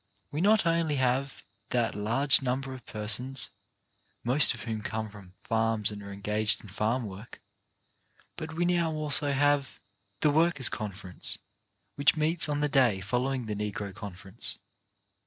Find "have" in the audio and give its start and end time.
0.95-1.43, 9.31-9.79